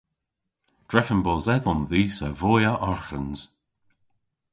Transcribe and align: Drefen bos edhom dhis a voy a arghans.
Drefen 0.89 1.21
bos 1.25 1.45
edhom 1.55 1.81
dhis 1.89 2.17
a 2.27 2.29
voy 2.39 2.63
a 2.71 2.73
arghans. 2.91 3.39